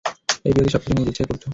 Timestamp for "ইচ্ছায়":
1.11-1.27